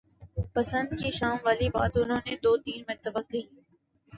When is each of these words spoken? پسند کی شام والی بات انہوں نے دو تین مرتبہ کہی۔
پسند 0.53 0.89
کی 0.99 1.11
شام 1.11 1.37
والی 1.43 1.67
بات 1.69 1.97
انہوں 1.97 2.21
نے 2.25 2.35
دو 2.43 2.55
تین 2.57 2.81
مرتبہ 2.87 3.21
کہی۔ 3.29 3.45